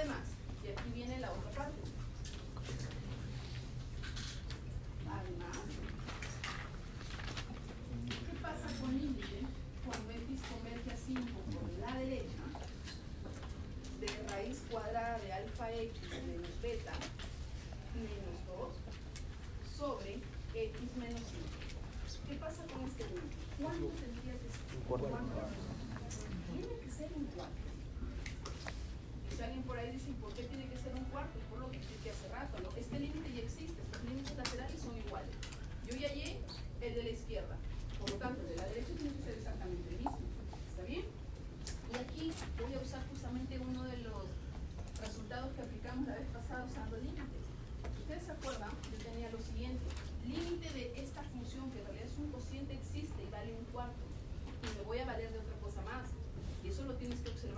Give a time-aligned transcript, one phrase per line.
[0.00, 0.29] Además,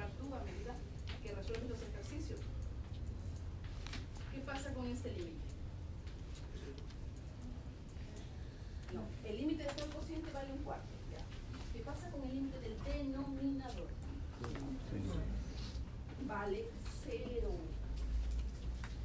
[0.02, 0.74] actúa a medida
[1.22, 2.40] que resuelve los ejercicios.
[4.32, 5.52] ¿Qué pasa con este límite?
[8.92, 11.02] No, el límite de todo cociente vale un cuarto.
[11.72, 13.88] ¿Qué pasa con el límite del denominador?
[16.26, 16.64] Vale
[17.02, 17.54] cero.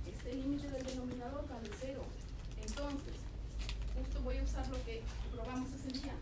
[0.05, 2.03] Este límite del denominador vale cero.
[2.61, 3.15] Entonces,
[3.97, 5.01] justo voy a usar lo que
[5.31, 6.13] probamos ese día.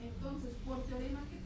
[0.00, 1.37] Entonces, por teorema que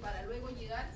[0.00, 0.90] para luego llegar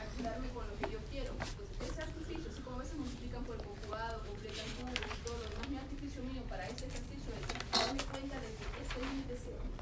[0.00, 1.32] a quedarme con lo que yo quiero.
[1.32, 4.92] Entonces, ese artificio, así como a veces multiplican por el conjugado, completan todo,
[5.24, 9.14] todo lo demás, mi artificio mío para este ejercicio es darme cuenta de que ese
[9.14, 9.75] mi deseo.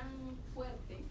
[0.00, 1.04] tan fuerte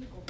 [0.00, 0.25] 5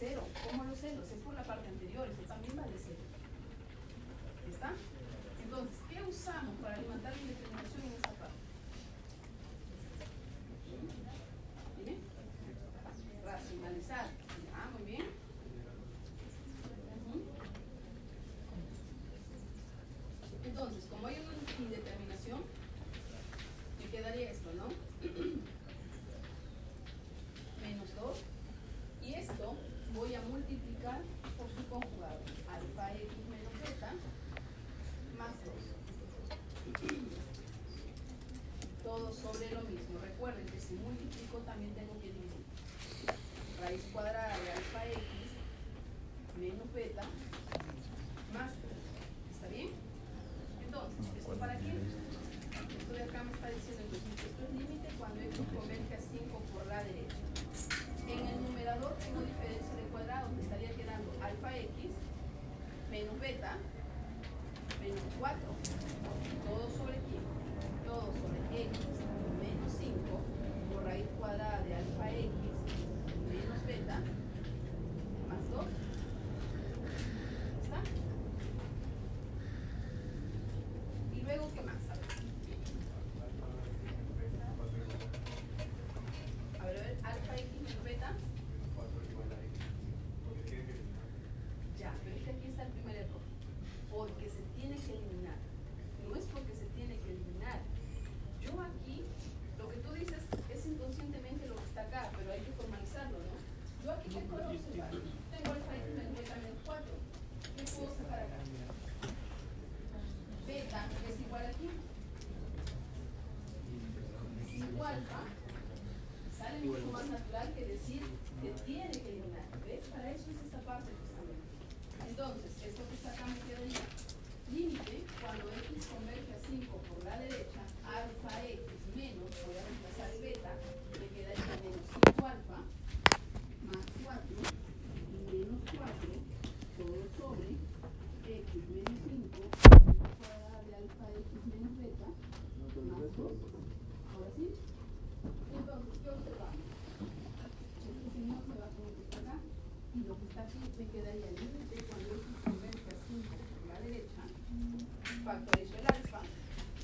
[0.00, 0.22] cero.
[0.50, 1.04] ¿Cómo los celos?
[1.12, 2.08] Es por la parte anterior,
[41.68, 41.99] también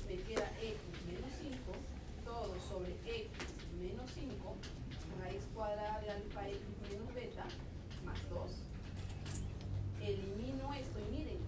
[0.07, 1.55] me queda x menos 5,
[2.23, 3.27] todo sobre x
[3.79, 4.55] menos 5,
[5.19, 6.59] raíz cuadrada de alfa x
[6.89, 7.43] menos beta,
[8.05, 8.51] más 2.
[10.01, 11.39] Elimino esto y miren,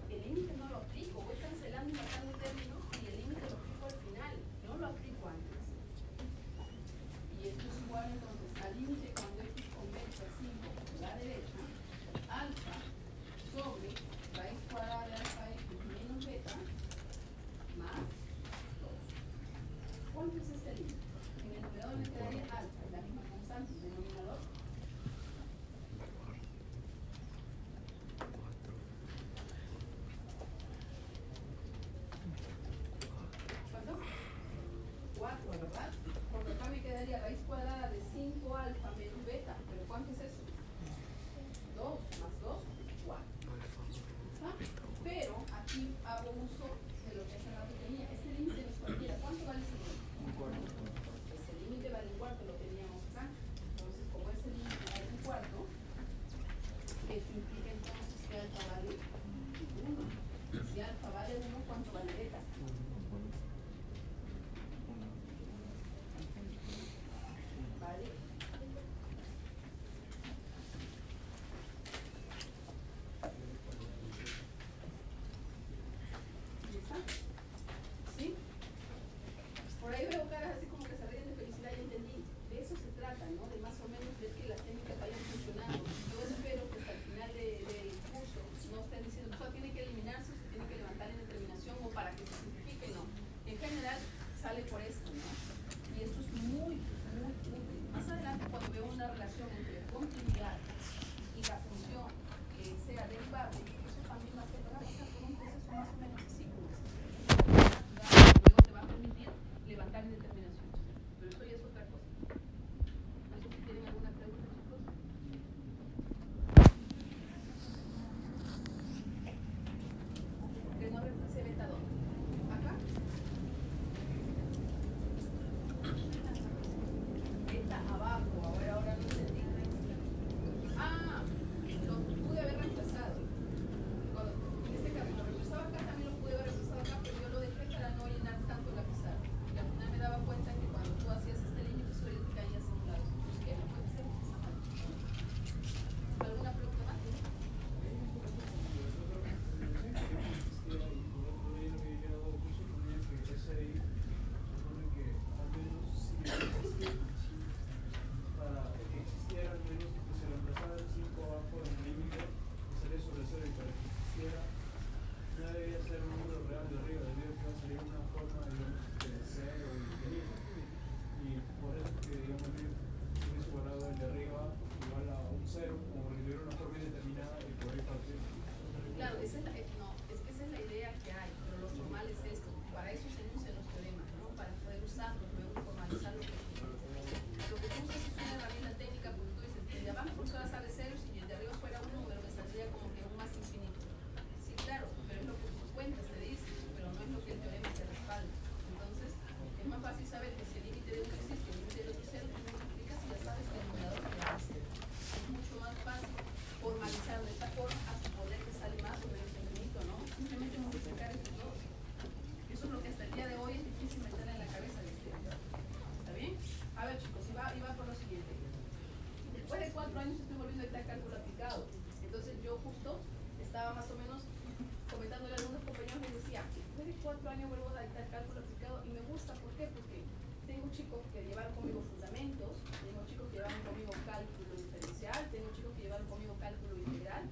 [227.10, 229.66] cuatro años vuelvo al, al cálculo aplicado y me gusta, ¿por qué?
[229.74, 229.98] Porque
[230.46, 235.74] tengo chicos que llevaron conmigo fundamentos, tengo chicos que llevaron conmigo cálculo diferencial, tengo chicos
[235.74, 237.26] que llevaron conmigo cálculo integral,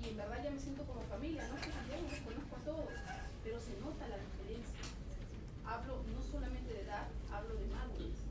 [0.00, 2.88] y en verdad ya me siento como familia, no sé si los conozco a todos,
[3.44, 4.80] pero se nota la diferencia.
[5.68, 8.24] Hablo no solamente de edad, hablo de madurez.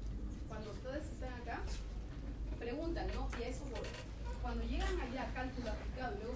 [0.49, 1.61] Cuando ustedes están acá,
[2.57, 3.29] preguntan, ¿no?
[3.37, 3.85] Y a eso voy.
[4.41, 6.33] Cuando llegan allá cálculo aplicado y luego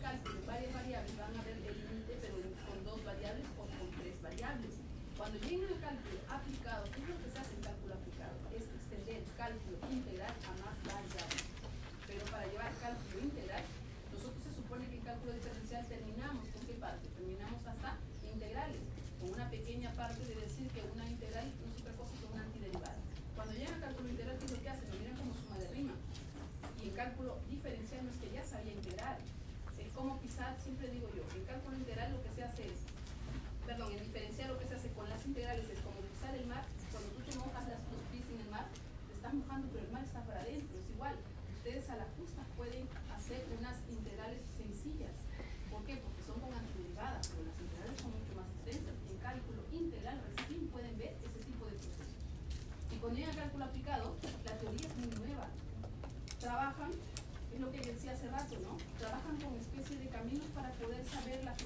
[0.00, 1.17] cálculo varias variables
[60.18, 61.56] caminos para poder saber las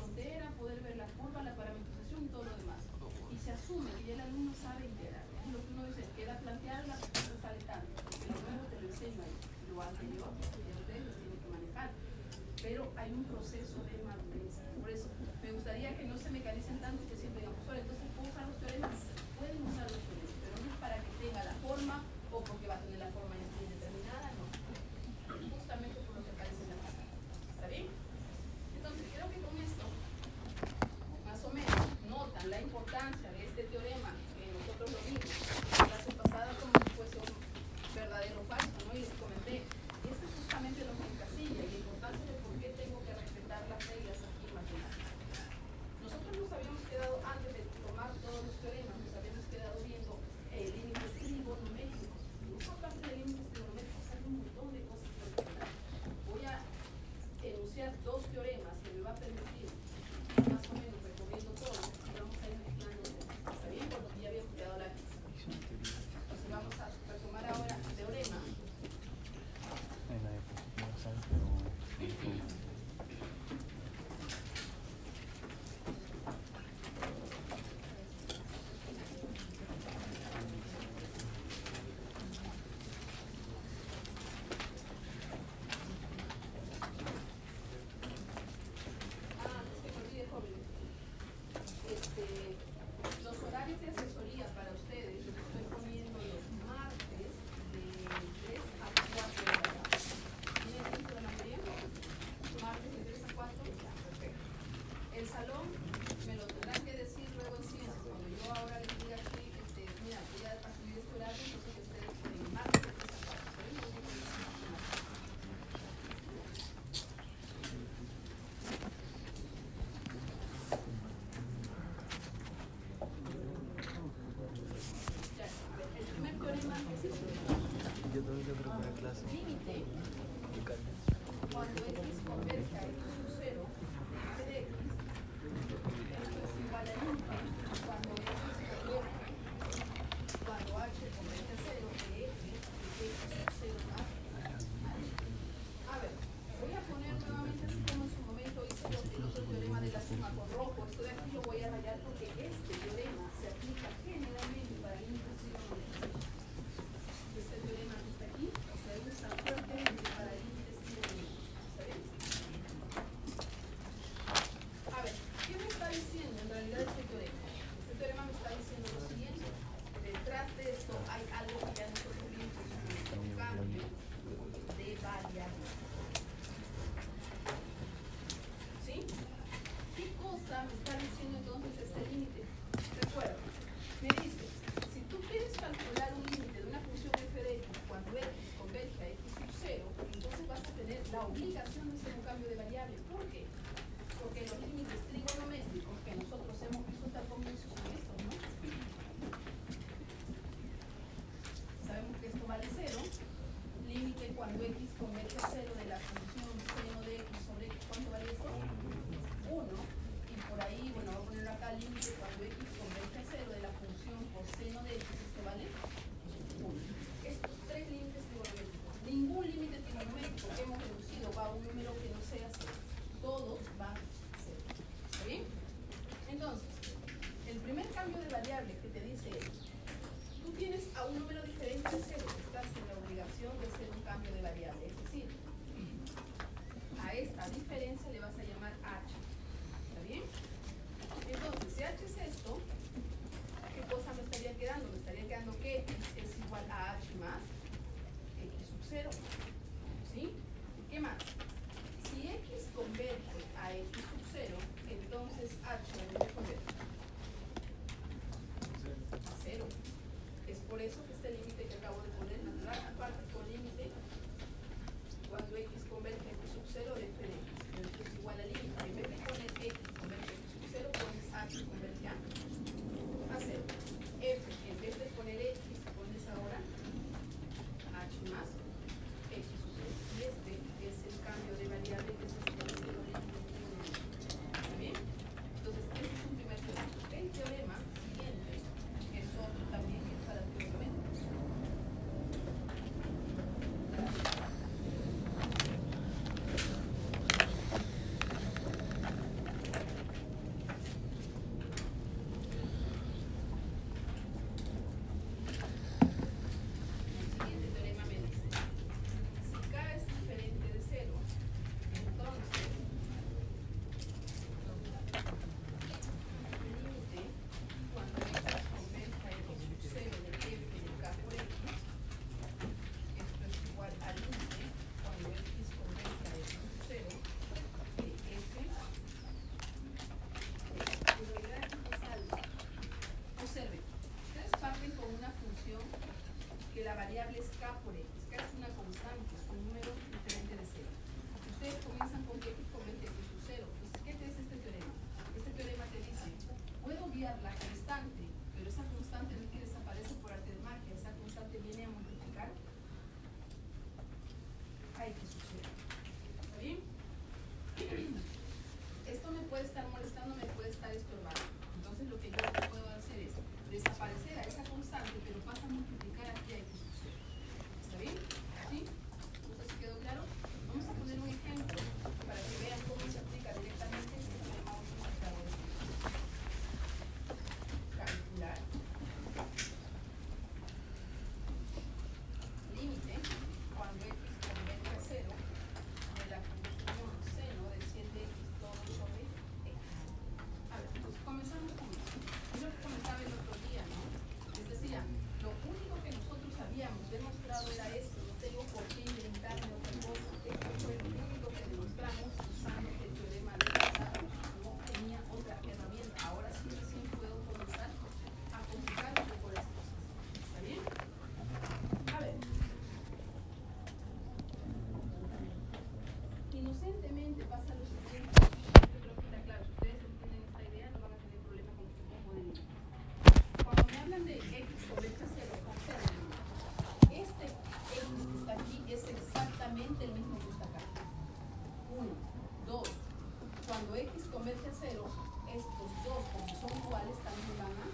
[437.02, 437.86] iguales también van a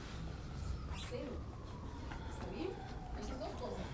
[1.09, 1.33] cero.
[2.31, 2.71] ¿Está bien?
[3.21, 3.87] Esas dos cosas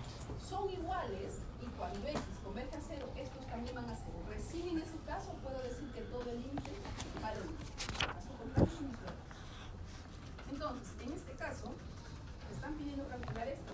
[0.43, 4.19] son iguales y cuando x converge a cero, estos también van a cero.
[4.29, 6.73] Recién en ese caso puedo decir que todo el índice
[7.21, 7.55] vale 1.
[8.05, 8.85] A su
[10.51, 11.73] Entonces, en este caso,
[12.51, 13.64] están pidiendo calcular esto.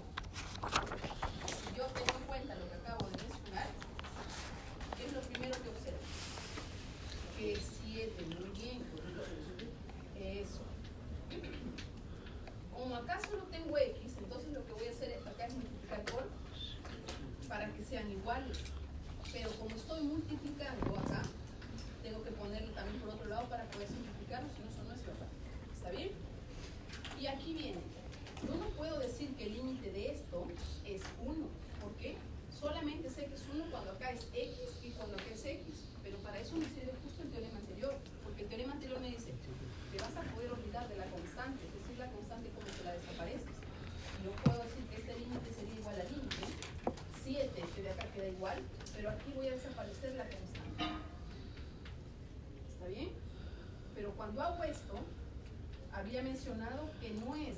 [57.00, 57.51] que no es.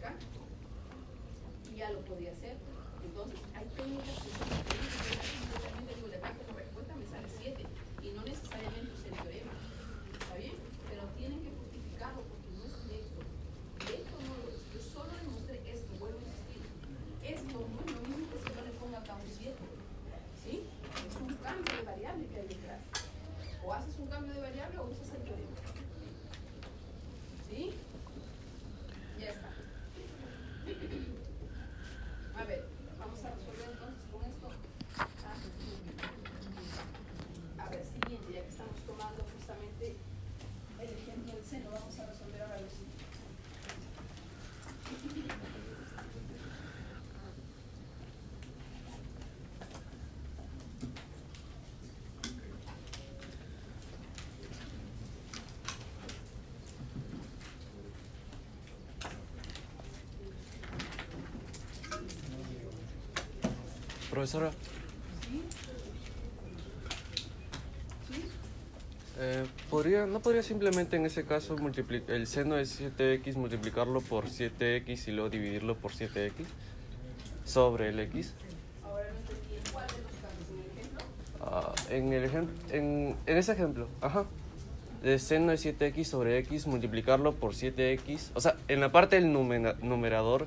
[0.00, 0.14] acá,
[1.76, 2.56] ya lo podía hacer.
[3.04, 5.39] Entonces, hay técnicas que son
[64.20, 64.50] profesora.
[69.18, 71.56] Eh, ¿podría, ¿No podría simplemente en ese caso
[72.08, 76.32] el seno de 7x multiplicarlo por 7x y luego dividirlo por 7x
[77.44, 78.34] sobre el x?
[81.40, 84.26] Ah, en, el ejem en, en ese ejemplo, ajá.
[85.18, 88.32] Seno de 7x sobre x multiplicarlo por 7x.
[88.34, 90.46] O sea, en la parte del numera numerador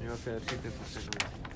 [0.00, 1.55] Eu quero 70%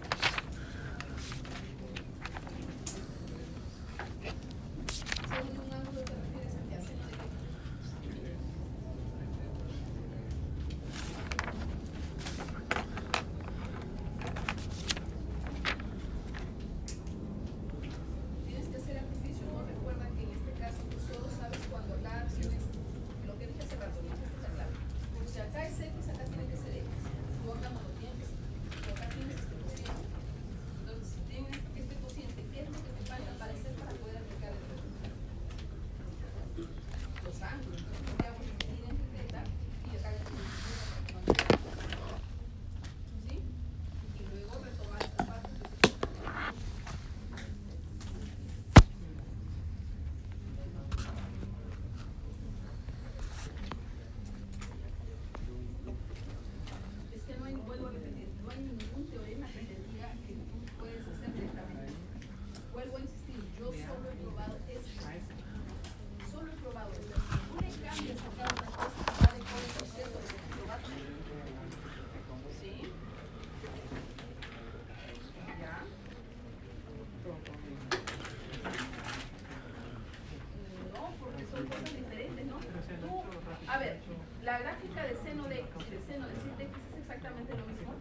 [87.21, 87.95] exactamente lo mismo?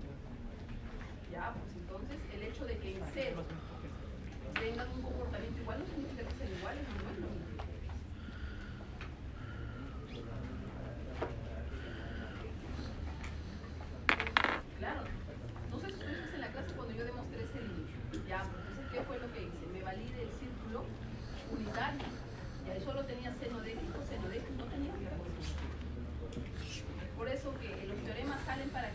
[1.31, 3.35] Ya, pues entonces el hecho de que en C
[4.53, 7.27] tengan un comportamiento igual no significa que sean iguales, bueno.
[14.79, 15.01] Claro,
[15.69, 17.91] no sé si ustedes en la clase cuando yo demostré ese límite.
[18.27, 19.65] Ya, pues entonces, ¿qué fue lo que hice?
[19.73, 20.85] Me valide el círculo
[21.51, 22.07] unitario.
[22.65, 24.93] Y ahí solo tenía seno de X, seno de X no tenía
[27.17, 28.88] Por eso que los teoremas salen para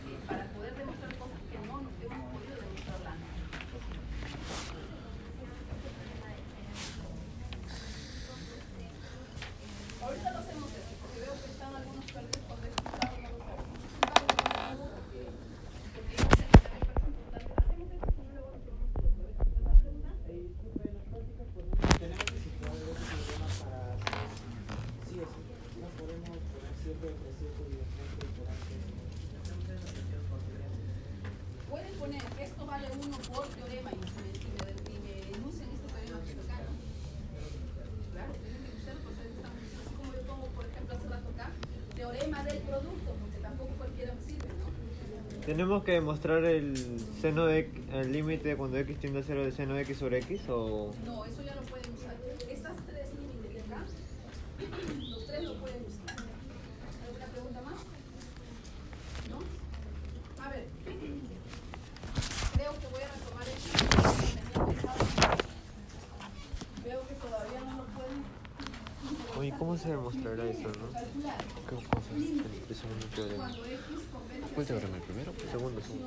[45.46, 46.74] ¿Tenemos que demostrar el
[47.20, 50.40] seno de el límite cuando x tiende a 0 del seno de x sobre x
[50.48, 50.90] o...?
[51.04, 51.13] No,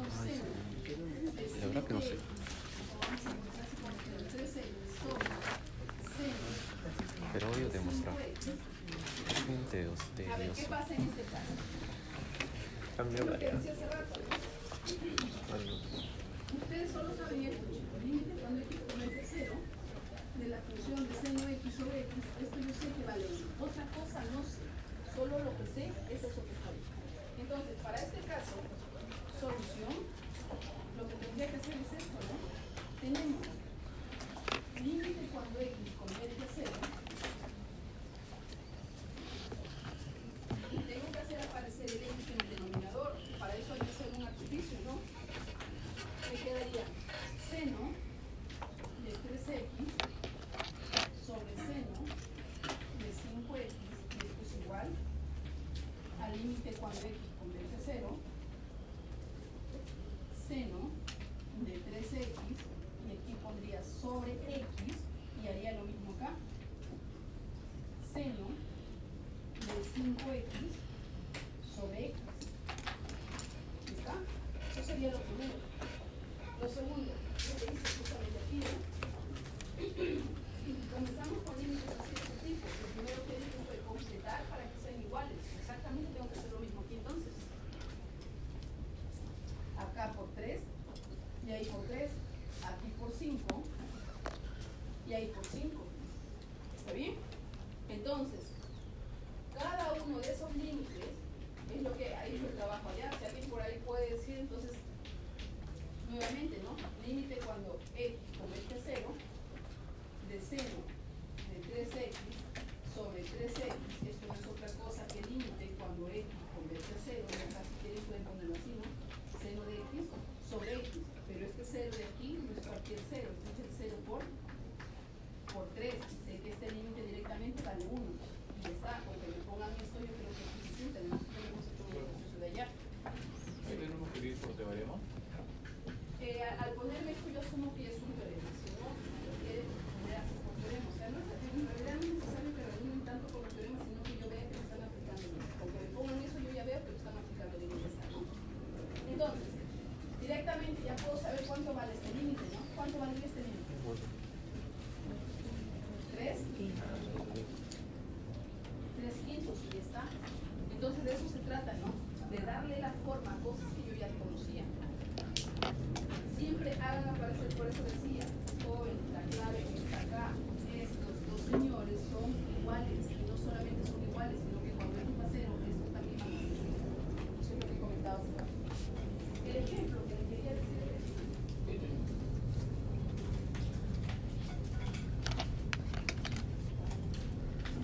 [0.10, 0.37] Ay.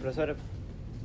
[0.04, 0.36] Profesor,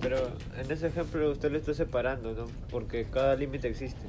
[0.00, 0.16] pero
[0.60, 2.46] en ese ejemplo usted lo está separando, ¿no?
[2.68, 4.07] Porque cada límite existe.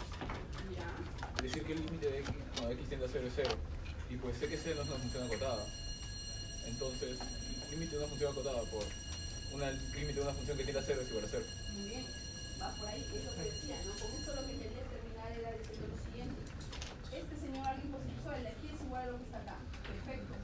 [1.43, 3.51] decir que el límite de x cuando x tiende a 0 es 0.
[4.11, 5.65] Y pues sé que c no es una función acotada.
[6.67, 8.85] Entonces, el límite de una función acotada por
[9.53, 11.45] una límite de una función que tiende a 0 es igual a 0.
[11.75, 12.05] Muy bien,
[12.61, 13.93] va por ahí, es lo que decía, ¿no?
[14.01, 16.41] Con esto lo que quería terminar era diciendo lo siguiente.
[17.13, 17.93] Este señor alguien
[18.37, 19.57] el de aquí es igual a lo que está acá.
[19.89, 20.35] Perfecto,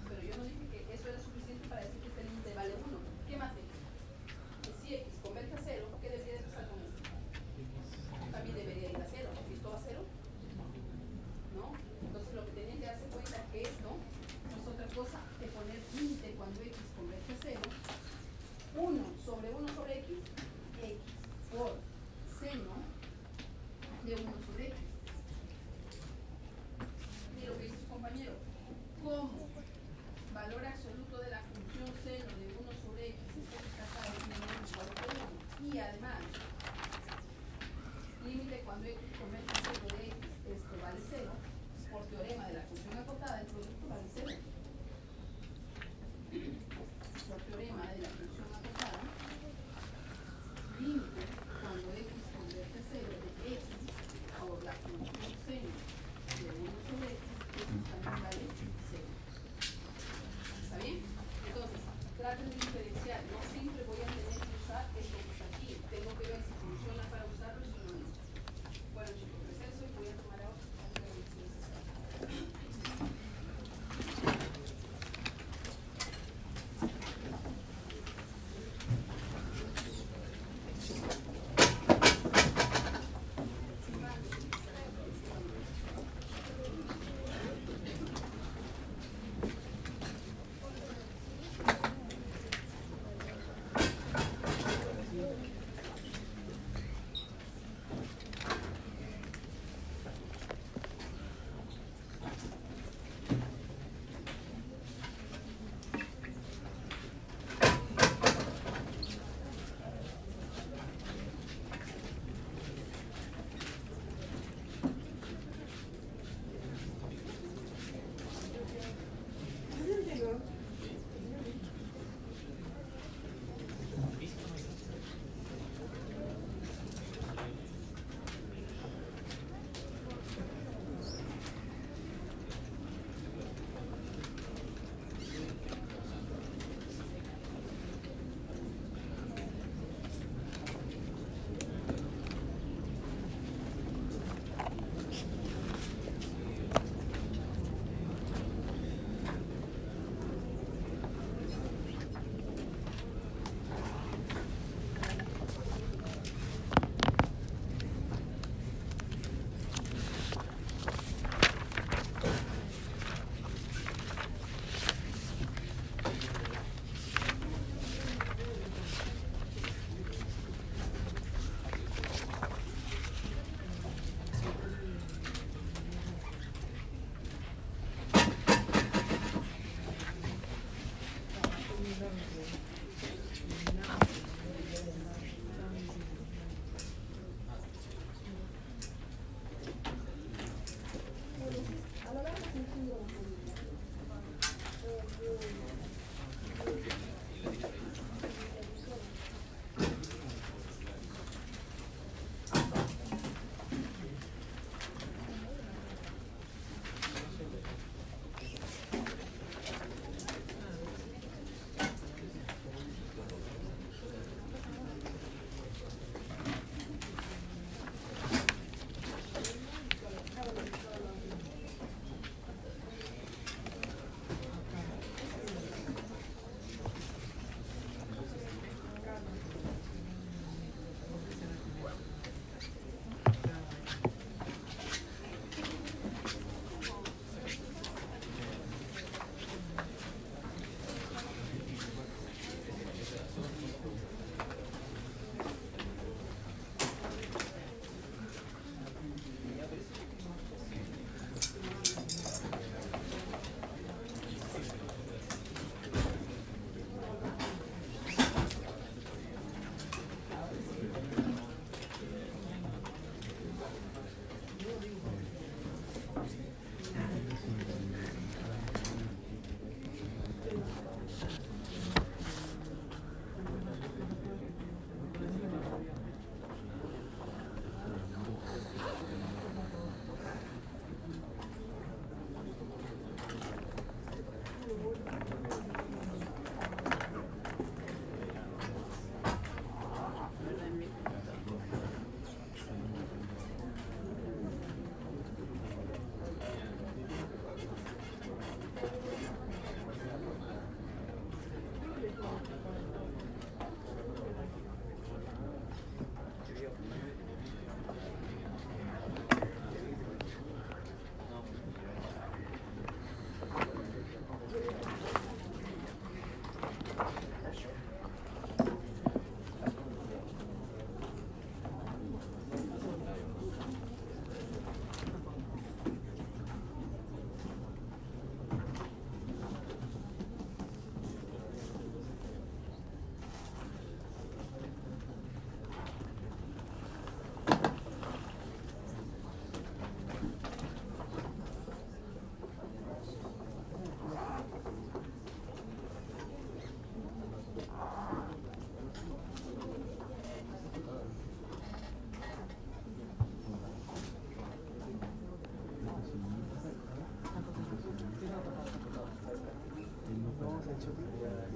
[360.78, 361.48] 就是那个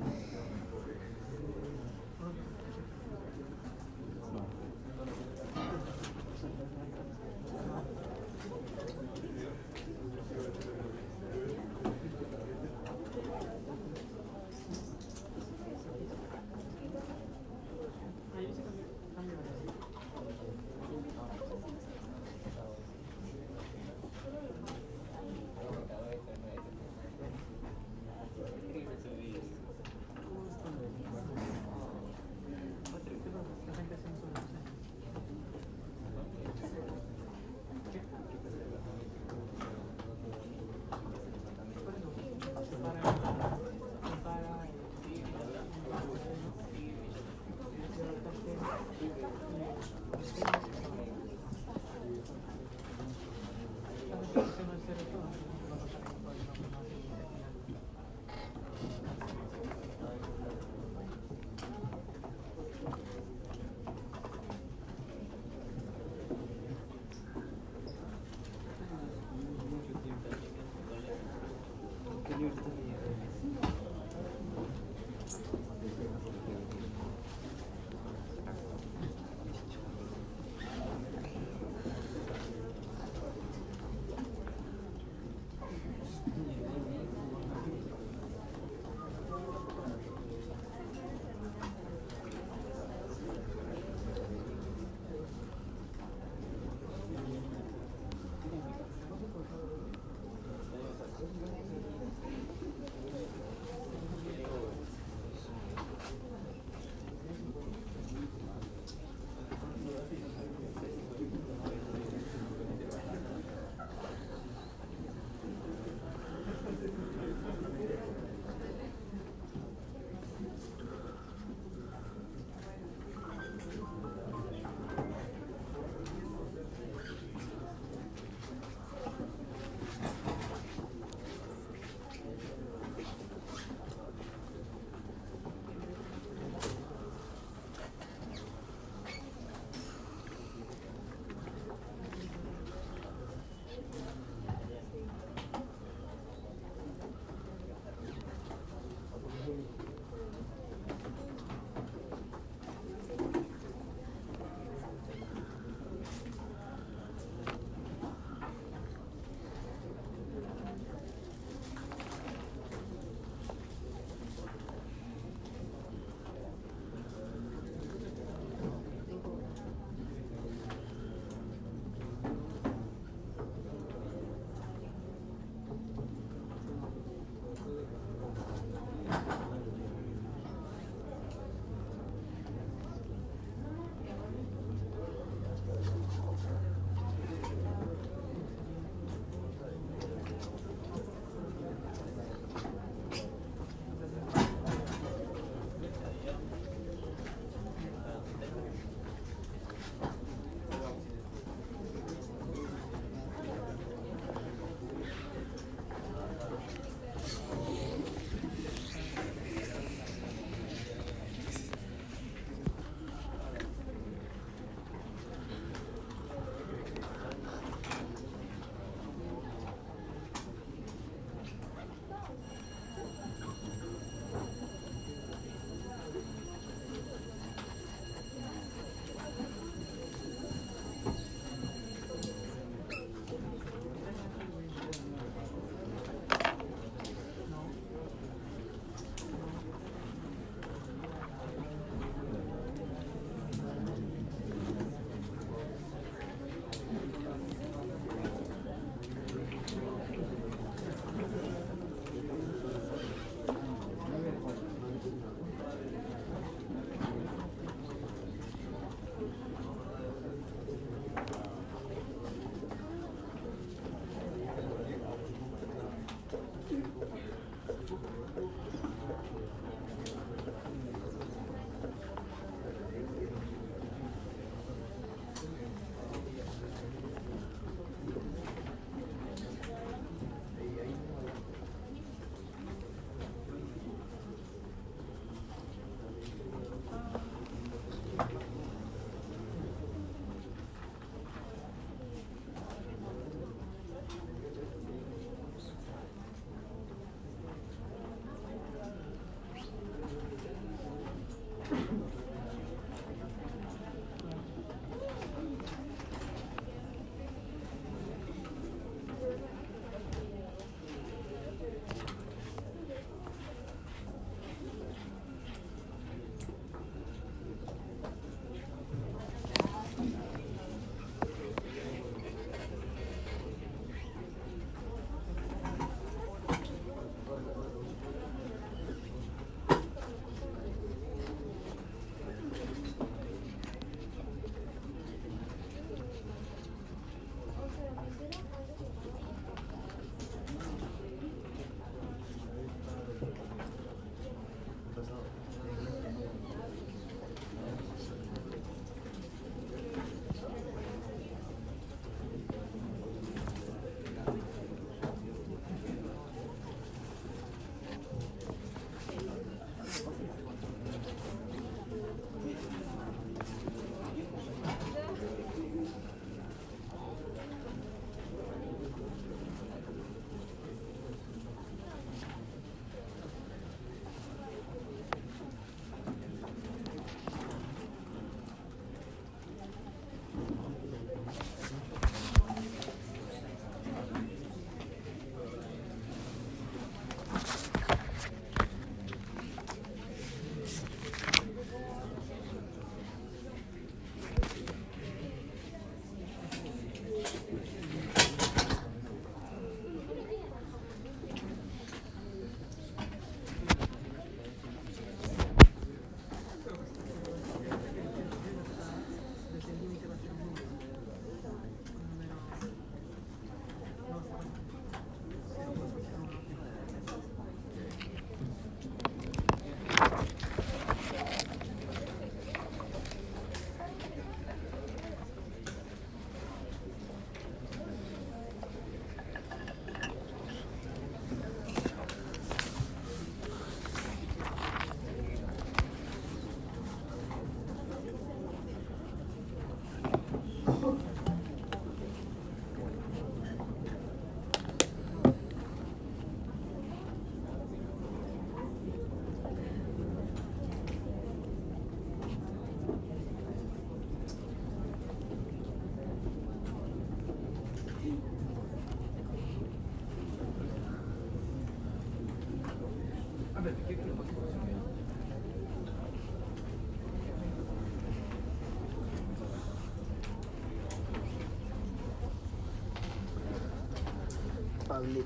[474.98, 475.24] Pavlovich.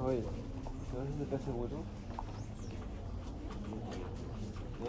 [0.00, 0.22] Oye,
[0.92, 1.76] ¿sabes dónde te hace hueso?
[4.78, 4.86] ¿No?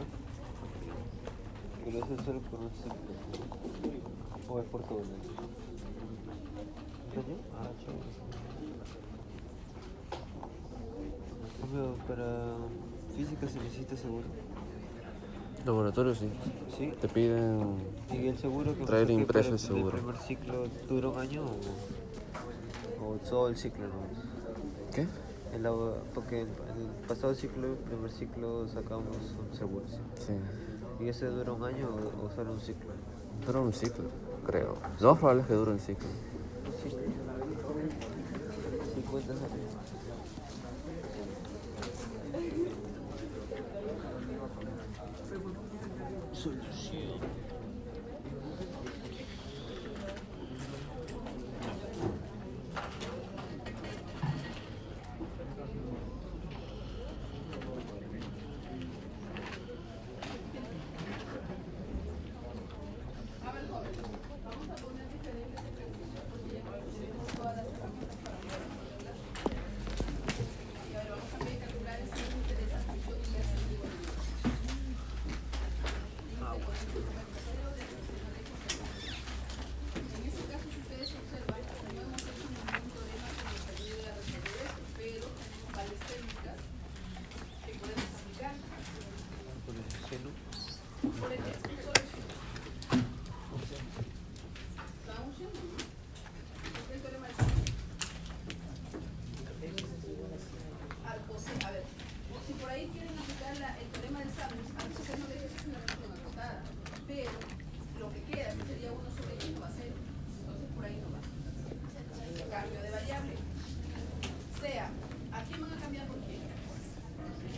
[1.86, 3.00] Pero eso es solo por un sector.
[4.48, 5.18] O es por todo el año.
[7.58, 8.06] Ah, chavos.
[12.08, 12.58] Para
[13.16, 14.47] física se necesita seguro.
[15.68, 16.30] Laboratorio, sí.
[16.78, 16.94] sí.
[17.02, 17.78] Te piden
[18.86, 19.98] traer impreso el seguro.
[19.98, 21.46] ¿El primer ciclo duró un año
[23.02, 23.86] o, o todo el ciclo?
[23.88, 23.94] No?
[24.94, 25.06] ¿Qué?
[25.54, 25.68] El,
[26.14, 29.86] porque el, el, pasado ciclo, el primer ciclo, sacamos un seguro.
[30.16, 30.34] Sí.
[31.04, 32.92] ¿Y ese dura un año o, o, solo un ciclo?
[33.46, 34.06] Dura un ciclo,
[34.46, 34.78] creo.
[35.00, 36.08] Dos más que dure un ciclo.
[36.82, 36.96] Sí.
[38.96, 39.52] 50 años.
[46.72, 47.57] sonhos.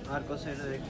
[0.09, 0.88] Marcos era.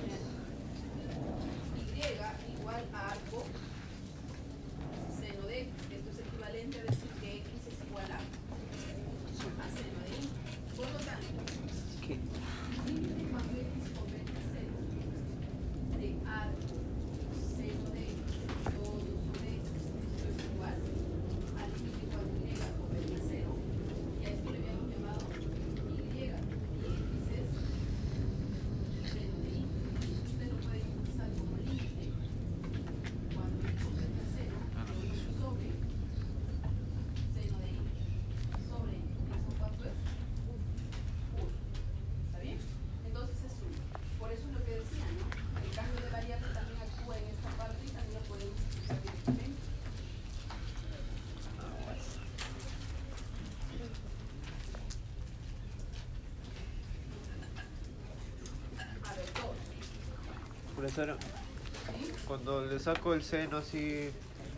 [62.44, 64.12] cuando le saco el seno así,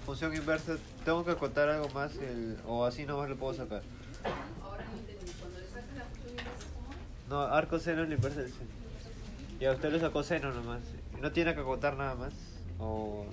[0.05, 3.81] función inversa, tengo que contar algo más el, o así nomás lo puedo sacar.
[4.63, 4.85] Ahora
[5.39, 6.89] cuando le la función inversa, ¿cómo?
[7.29, 8.69] No, arco seno es la inversa del seno.
[9.59, 10.81] Y a usted le sacó seno nomás.
[11.19, 12.33] No tiene que contar nada más.
[12.79, 13.25] O...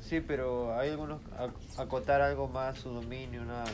[0.00, 1.20] Sí, pero hay algunos
[1.78, 3.64] acotar algo más, su dominio, nada.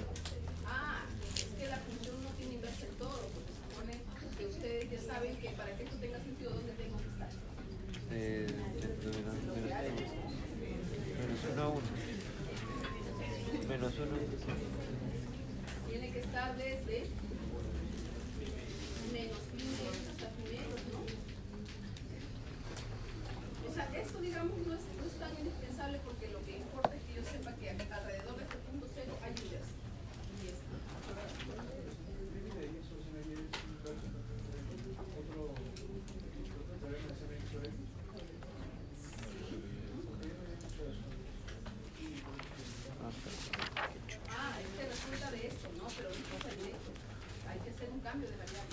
[48.19, 48.68] cambios de variables.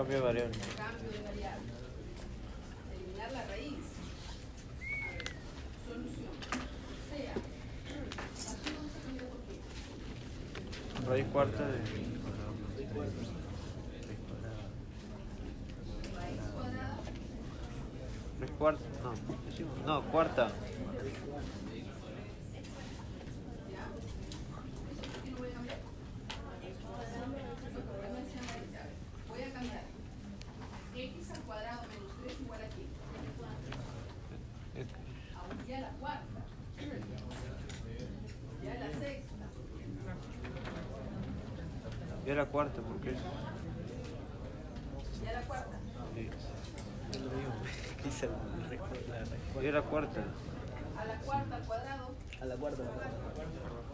[0.00, 0.58] Cambio de variable.
[0.78, 1.72] Cambio de variable.
[2.96, 3.84] Eliminar la raíz.
[4.80, 5.24] A ver,
[5.86, 6.32] solución.
[7.10, 7.34] Sea.
[11.06, 11.76] Raíz cuarta de...
[11.76, 13.18] Raíz cuarta.
[18.40, 18.84] Raíz cuarta.
[19.84, 20.48] No, no cuarta.
[42.40, 43.14] la cuarta, porque...
[45.22, 45.76] ¿Ya la cuarta?
[46.14, 46.30] Sí.
[48.02, 50.20] Quizá la, cuarta.
[50.96, 52.10] ¿A la cuarta al cuadrado?
[52.40, 53.89] A la cuarta, a la.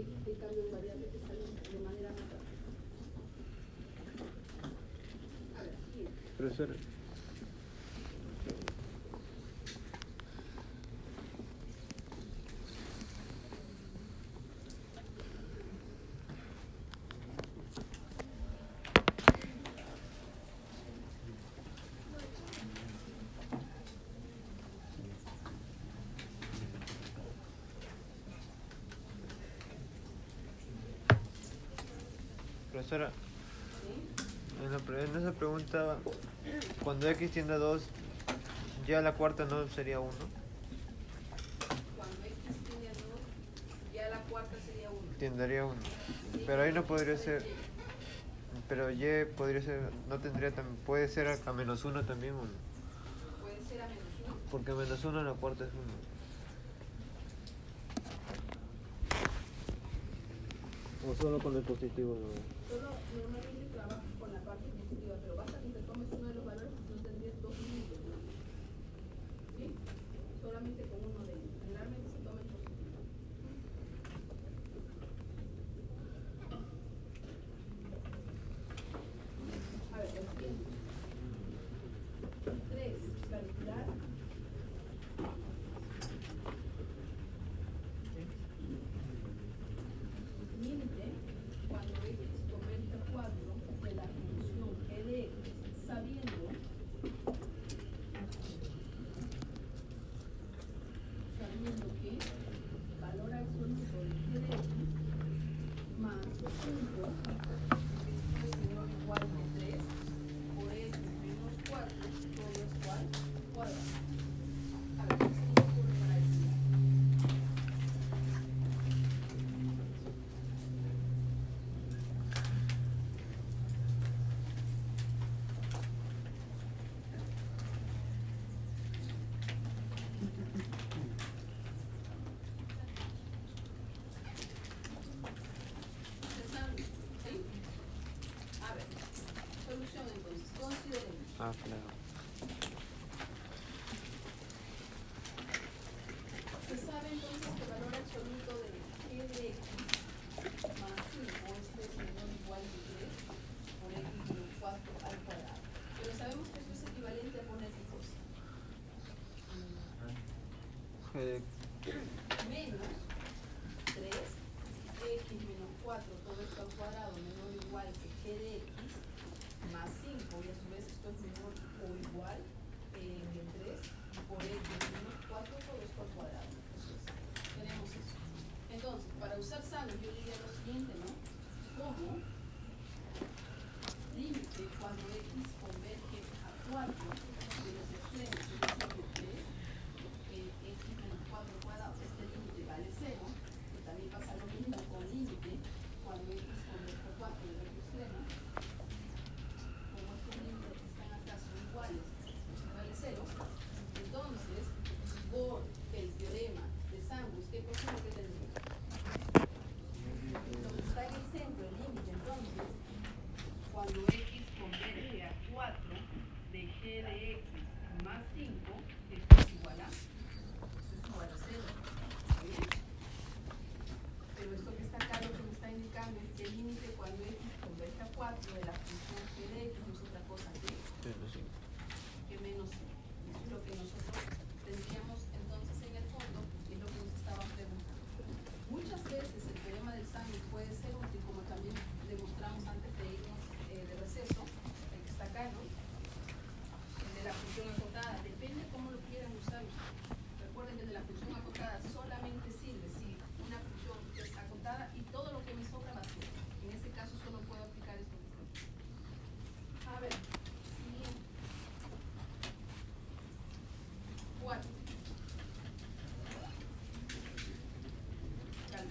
[0.00, 2.40] hay, hay cambios variables que salen de manera natural.
[5.56, 6.89] A ver.
[32.80, 33.10] Profesora,
[34.64, 35.98] en, esa pregunta,
[36.82, 37.82] cuando X tiende a 2,
[38.86, 40.10] ya la cuarta no sería 1.
[41.94, 43.02] Cuando X tiende a 2,
[43.92, 44.98] ya la cuarta sería 1.
[45.18, 45.74] Tiendería 1.
[46.46, 47.44] Pero ahí no podría ser.
[48.66, 49.90] Pero Y podría ser.
[50.08, 50.78] No tendría también.
[50.86, 52.48] Puede ser a, menos 1 también 1.
[53.42, 54.36] Puede ser a menos 1.
[54.50, 56.09] Porque menos 1 la cuarta es 1.
[61.20, 62.16] solo con el positivo.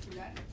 [0.10, 0.49] particular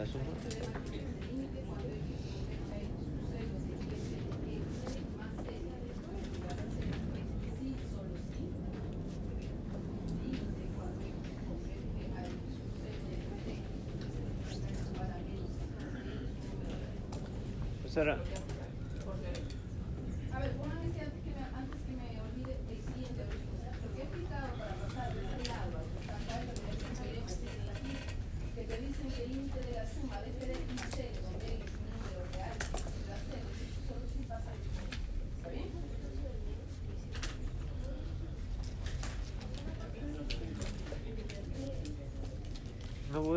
[0.00, 0.18] Pues la
[18.04, 18.29] suma.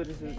[0.02, 0.36] Eh.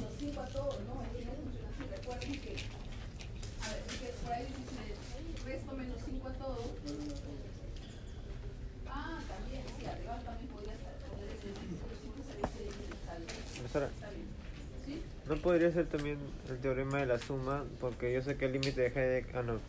[15.29, 16.19] ¿no podría ser también
[16.49, 17.65] el teorema de la suma?
[17.81, 19.37] Porque yo sé que el límite de Heidegger...
[19.37, 19.61] Ah, no, no.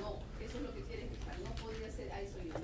[0.00, 0.80] No, eso es lo que
[1.44, 2.10] No podría ser...
[2.12, 2.63] Ah, eso.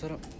[0.00, 0.39] shut up.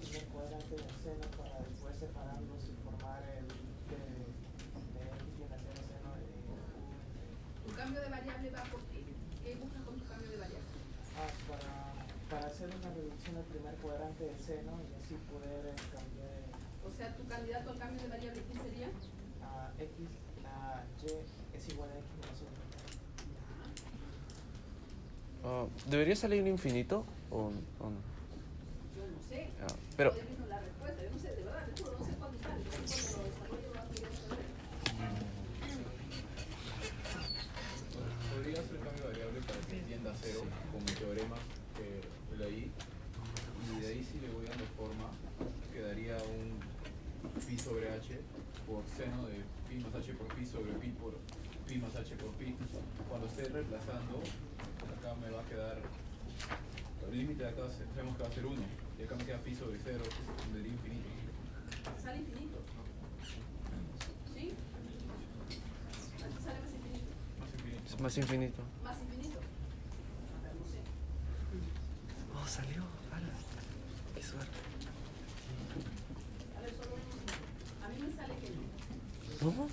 [0.00, 4.00] primer cuadrante del seno para después separarlos y formar el de,
[4.96, 6.24] de X y el seno de
[7.68, 9.04] ¿Tu cambio de variable va por qué?
[9.44, 10.72] ¿Qué buscas con tu cambio de variable?
[11.20, 11.92] Ah, para,
[12.32, 16.48] para hacer una reducción al primer cuadrante del seno y así poder eh, cambiar.
[16.80, 18.88] O sea, tu candidato al cambio de variable, ¿quién sería?
[19.44, 20.08] Ah, X,
[20.48, 22.48] ah, Y es igual a X menos 1.
[25.42, 28.09] Uh, ah, ¿Debería salir un infinito o, o no?
[30.00, 30.14] Pero...
[38.32, 40.40] ¿Podría ser cambio variable para que entienda cero
[40.72, 41.36] como teorema
[41.76, 42.72] que leí?
[43.60, 45.10] Y de ahí si le voy dando forma,
[45.70, 46.58] quedaría un
[47.46, 48.20] pi sobre h
[48.66, 51.12] por seno de pi más h por pi sobre pi por
[51.68, 52.56] pi más h por pi.
[53.06, 54.22] Cuando esté reemplazando,
[54.96, 55.76] acá me va a quedar,
[57.06, 59.54] el límite de acá sabemos que va a ser 1 y acá me queda pi
[59.54, 60.04] sobre 0,
[60.54, 61.08] infinito.
[62.02, 62.58] Sale infinito.
[64.34, 64.52] ¿Sí?
[66.44, 67.10] Sale más infinito.
[67.40, 68.02] Más infinito.
[68.02, 68.60] Más infinito.
[68.84, 69.40] Más infinito.
[72.34, 72.82] Oh, salió.
[73.10, 73.32] Ala.
[74.14, 74.58] Qué suerte.
[76.58, 77.00] A ver, solo un
[77.82, 78.60] A mí me sale que no.
[79.40, 79.68] ¿Cómo?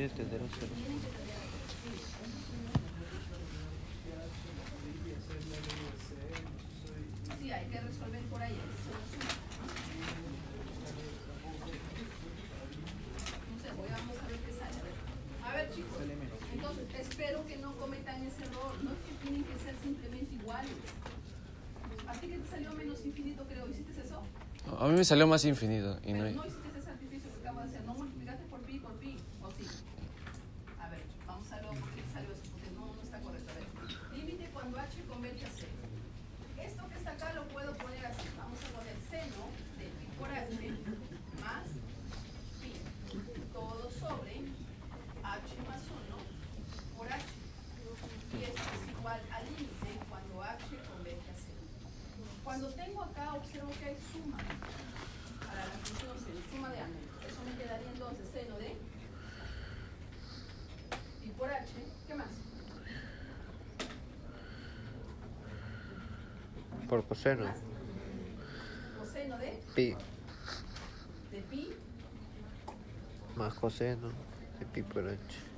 [0.00, 0.08] Sí,
[7.50, 8.56] hay que resolver por ahí.
[13.50, 14.80] No sé, voy a, vamos a ver sale.
[15.44, 15.98] A ver, chicos,
[16.54, 18.72] entonces espero que no cometan ese error.
[18.82, 20.72] No es que tienen que ser simplemente iguales.
[22.06, 23.68] ¿A ti que te salió menos infinito, creo?
[23.68, 24.22] ¿Hiciste eso?
[24.78, 25.98] A mí me salió más infinito.
[26.06, 26.40] Y no, hay...
[67.20, 67.44] Coseno.
[68.98, 69.60] ¿Coseno de?
[69.74, 69.94] Pi.
[71.30, 71.68] ¿De pi?
[73.36, 74.08] Más coseno
[74.58, 75.49] de pi por h.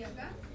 [0.00, 0.49] yoga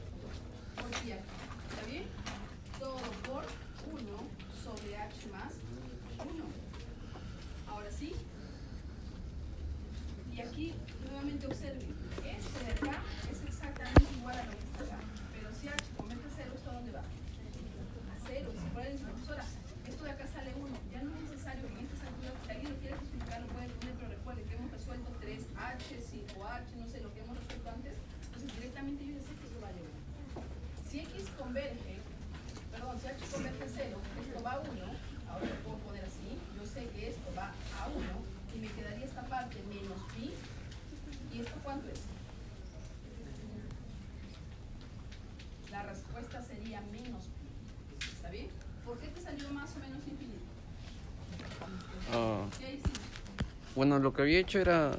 [53.75, 54.97] bueno, lo que había hecho era,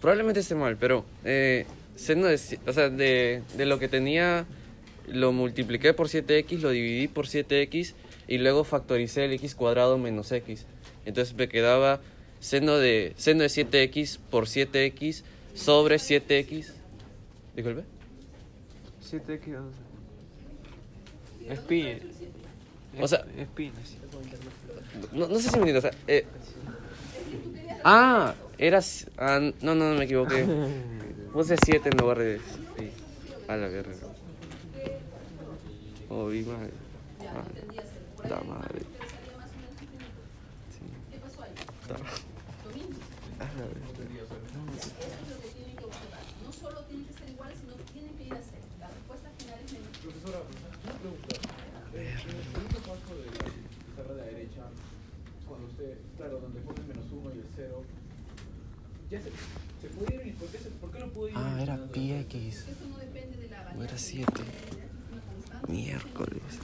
[0.00, 1.66] probablemente esté mal, pero eh,
[1.96, 4.46] seno de, o sea, de, de lo que tenía
[5.08, 7.94] lo multipliqué por 7x, lo dividí por 7x
[8.26, 10.64] y luego factoricé el x cuadrado menos x.
[11.04, 12.00] Entonces me quedaba
[12.40, 15.22] seno de, seno de 7x por 7x
[15.54, 16.72] sobre 7x.
[17.54, 17.84] Disculpe.
[19.10, 19.58] 7x.
[21.48, 21.60] Es.
[23.00, 23.48] O sea, es.
[25.12, 25.84] No, no sé si me entiendes.
[25.84, 26.24] O sea, eh,
[27.84, 29.06] Ah, eras.
[29.18, 30.46] Ah, no, no, no me equivoqué.
[31.32, 32.38] Puse 7 en lugar de.
[32.38, 32.90] Sí.
[33.46, 33.92] A la guerra.
[36.08, 36.70] Oh, vi madre.
[37.20, 38.30] Ah, madre.
[38.30, 38.80] Da madre.
[40.70, 40.80] Sí.
[41.88, 41.96] Da.
[43.44, 43.83] A la verga.
[61.34, 62.66] Ah, era pi x.
[63.76, 64.24] O era 7.
[65.68, 66.63] Miércoles.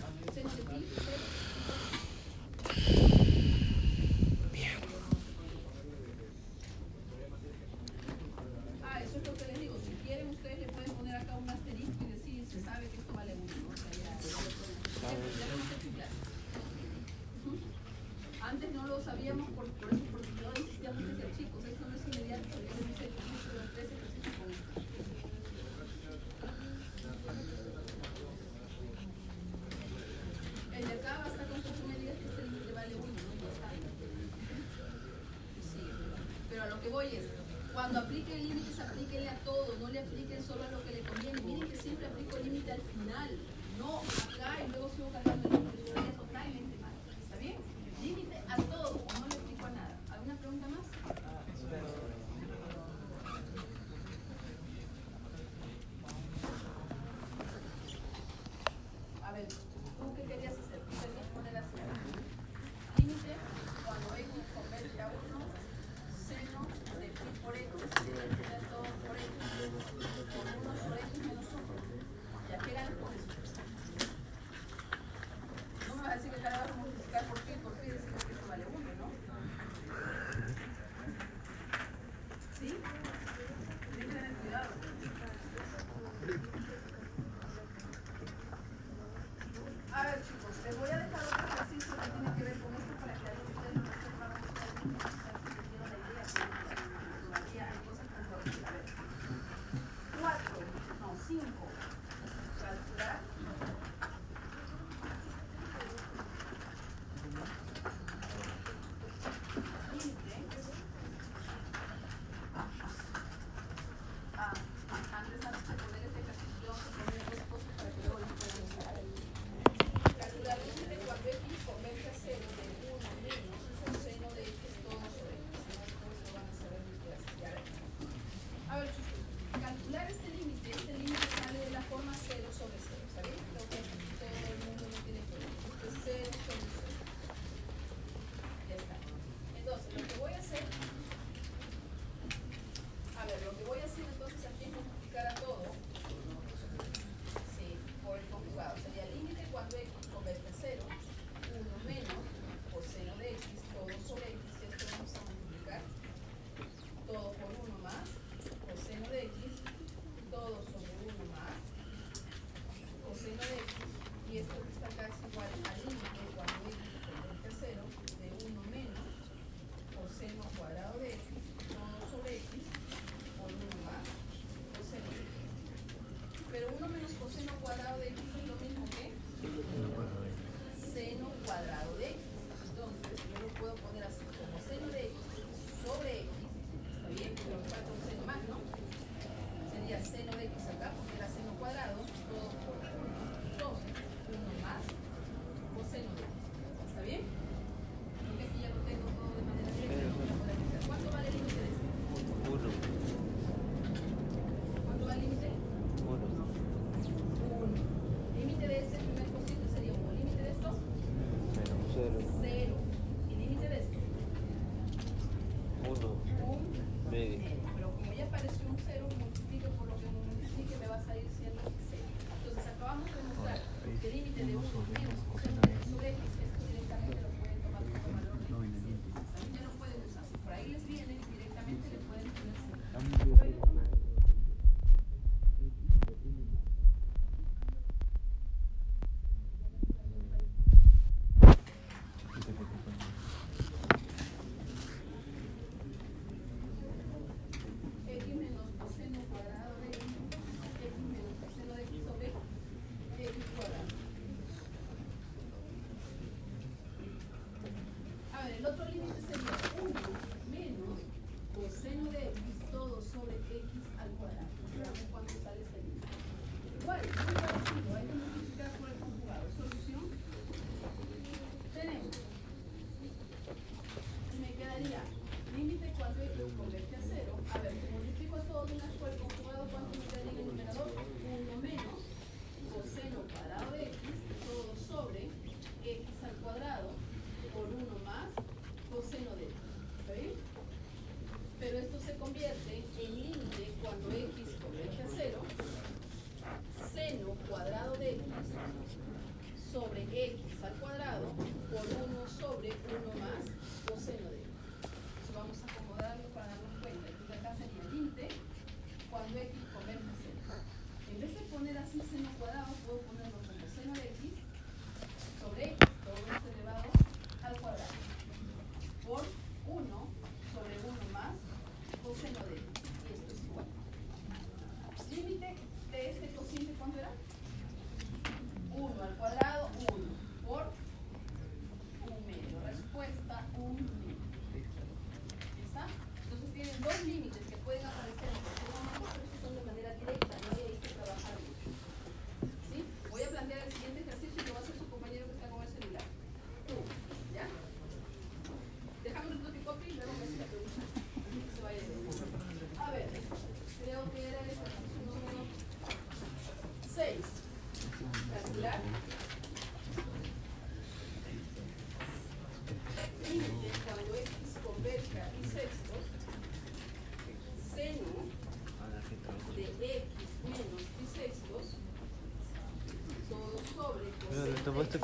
[302.89, 303.30] Bruno Mars.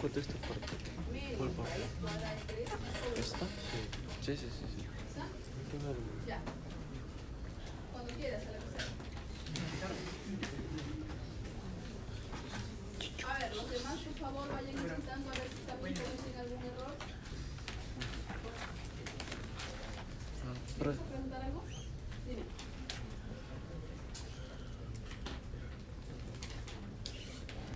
[0.06, 0.66] corto esta parte.
[1.36, 1.82] ¿Cuál parte?
[3.16, 3.46] ¿Esta?
[4.22, 4.46] Sí, sí, sí.
[4.48, 4.86] sí, sí.
[6.28, 6.40] Ya.
[7.92, 8.84] Cuando quieras, a la cocina.
[13.28, 16.94] A ver, los demás, por favor, vayan intentando a ver si también producen algún error.
[20.78, 21.64] ¿Quieres preguntar algo?
[22.28, 22.42] Dime.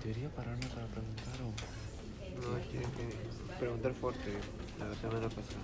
[0.05, 1.80] ¿Debería pararme para preguntar o...?
[2.41, 4.33] No, tiene que preguntar fuerte,
[4.79, 5.61] la semana pasada.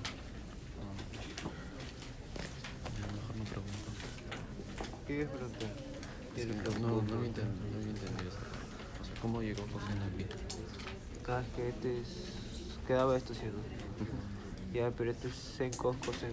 [3.12, 3.90] Mejor no pregunto.
[5.06, 5.86] ¿Qué quieres preguntar?
[6.80, 8.38] No, no, me interesa, no me interesa.
[9.16, 10.36] O ¿cómo llegó José en la vida?
[11.28, 12.08] Ah, que este es...
[12.86, 13.62] quedaba estacionado.
[14.72, 16.32] ya, pero este es sen cos cosen.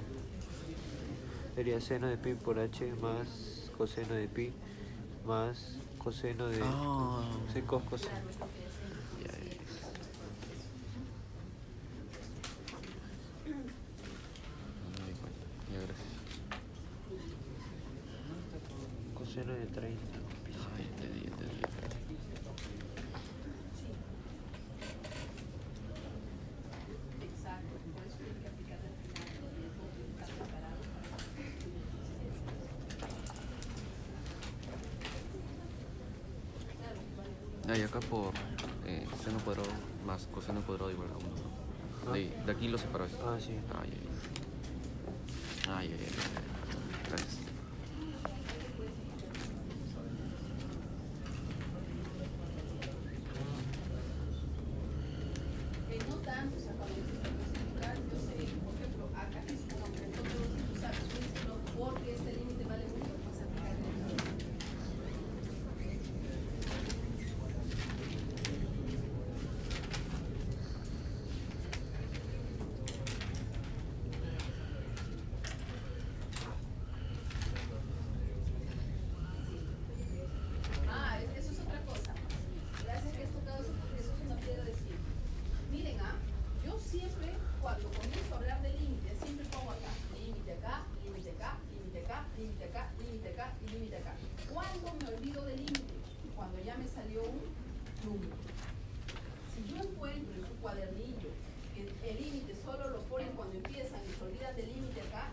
[1.55, 4.51] Sería seno de pi por h más coseno de pi
[5.25, 6.59] más coseno de...
[6.61, 6.81] Ah.
[6.85, 7.23] Oh.
[7.53, 8.11] Sen cos cosen.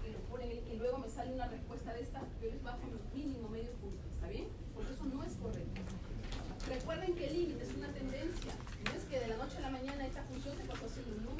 [0.06, 2.80] y luego me sale una respuesta de esta, yo les bajo
[3.14, 4.48] mínimo medio punto, ¿está bien?
[4.74, 5.80] Porque eso no es correcto.
[6.68, 8.52] Recuerden que el límite es una tendencia,
[8.84, 11.39] no es que de la noche a la mañana esta función se pasó a.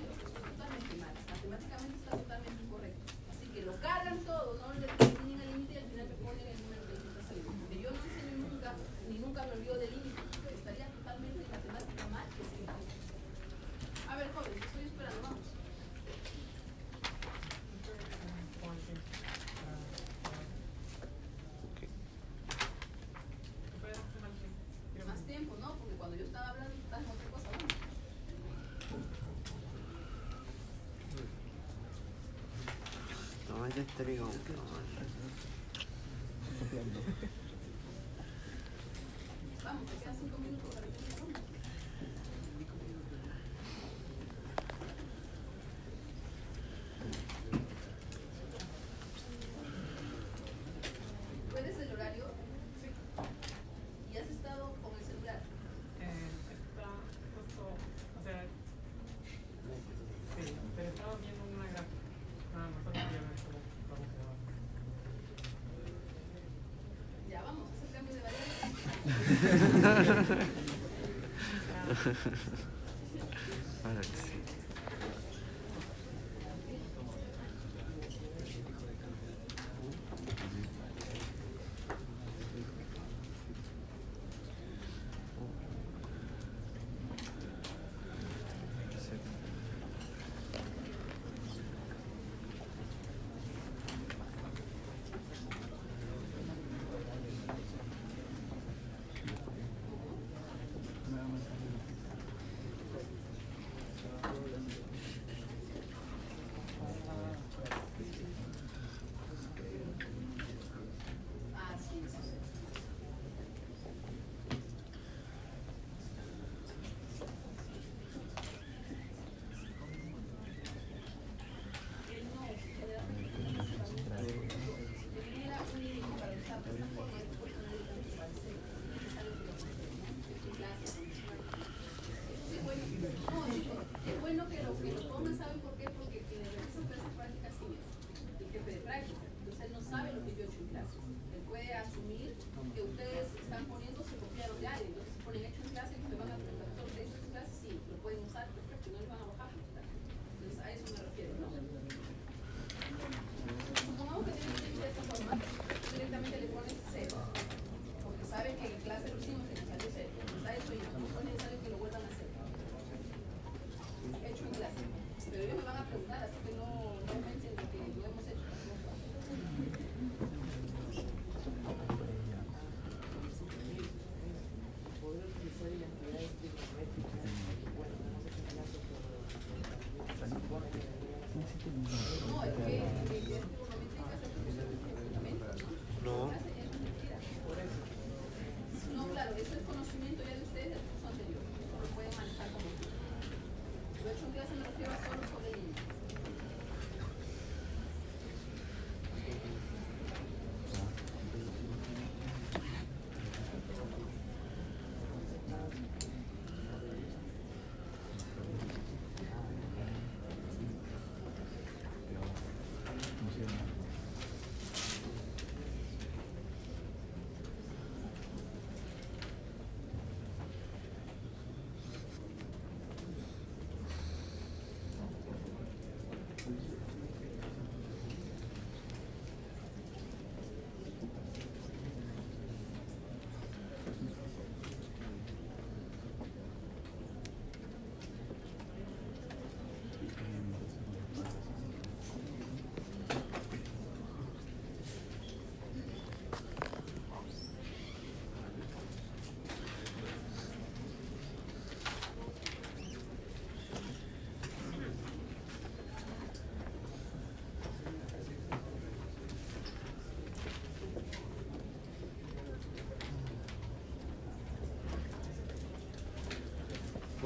[70.10, 70.44] yeah.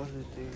[0.05, 0.47] Vos de ti.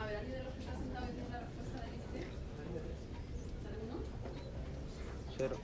[0.00, 2.26] A ver, ¿alguien de los que está sentado tiene la respuesta del límite?
[3.68, 4.02] ¿Alguno?
[5.36, 5.56] Cero.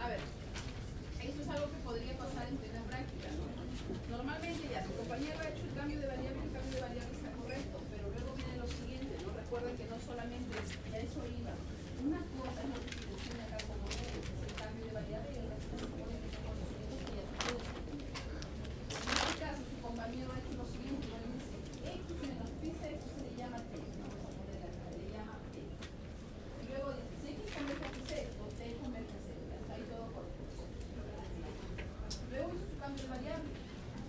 [0.00, 0.20] A ver,
[1.20, 3.44] esto es algo que podría pasar en plena práctica, ¿no?
[4.16, 7.30] Normalmente ya su compañero ha hecho el cambio de variable, el cambio de variable está
[7.32, 9.32] correcto, pero luego viene lo siguiente, ¿no?
[9.32, 11.52] Recuerden que no solamente es, ya eso iba,
[12.04, 15.38] una cosa es lo que se define acá como es el cambio de variable y
[15.40, 18.08] el resto se supone que son conocimientos que ya tú puedes entender.
[18.90, 21.16] En este caso, su compañero ha hecho lo siguiente, ¿no?
[21.20, 25.12] Él dice, X menos pi eso se le llama T, vamos a ponerle acá, le
[25.12, 25.60] llama T.
[25.60, 29.72] Y luego dice, si X convierte a C, o T convierte a C, ya está
[29.76, 30.42] ahí todo correcto.
[32.30, 33.50] Luego hizo su cambio de variable,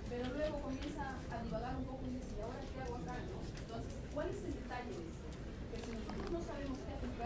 [0.10, 3.16] pero luego comienza a divagar un poco y dice, ¿y ahora qué hago acá?
[3.18, 3.42] no?
[3.42, 5.28] Entonces, ¿cuál es el detalle de esto?
[5.72, 6.78] Que si nosotros no sabemos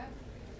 [0.05, 0.54] qué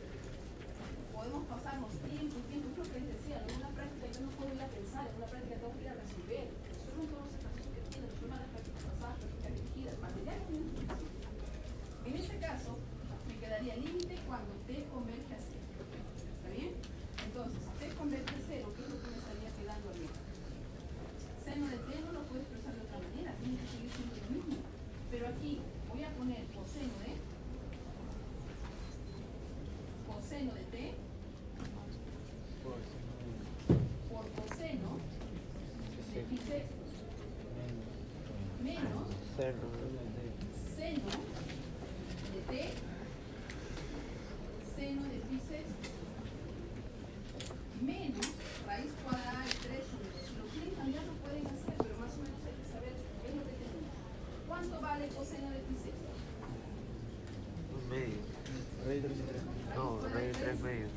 [59.75, 60.91] dos, tres medios.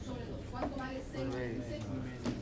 [1.16, 2.37] Un medio.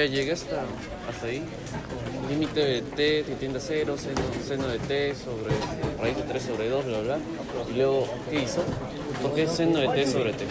[0.00, 0.62] ya llega hasta,
[1.08, 1.42] hasta ahí.
[2.28, 5.54] Límite de T que tiende a cero, seno, seno de T sobre
[6.00, 7.18] raíz de 3 sobre 2, bla, bla.
[7.70, 8.62] Y luego, ¿qué hizo?
[9.20, 10.46] ¿Por qué seno de T sobre T?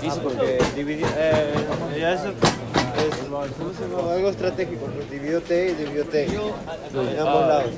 [0.00, 0.22] ¿Qué hizo?
[0.22, 1.54] Porque dividió, eh,
[1.98, 3.20] ya es, es
[4.10, 6.34] algo estratégico, pues dividió T y dividió T sí.
[6.34, 7.46] en ambos ah.
[7.48, 7.70] lados.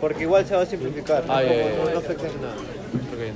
[0.00, 2.40] Porque igual se va a simplificar, ah, no, yeah, yeah, no, afecta yeah.
[2.40, 2.54] nada.
[3.14, 3.32] Okay,